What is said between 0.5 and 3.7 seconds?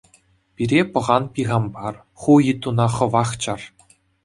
Пире пӑхан Пихампар, ху йыттуна хӑвах чар.